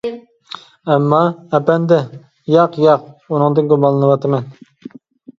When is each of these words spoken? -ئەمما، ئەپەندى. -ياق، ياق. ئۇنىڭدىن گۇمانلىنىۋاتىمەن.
-ئەمما، 0.05 1.17
ئەپەندى. 1.57 1.99
-ياق، 2.53 2.79
ياق. 2.85 3.03
ئۇنىڭدىن 3.35 3.69
گۇمانلىنىۋاتىمەن. 3.75 4.49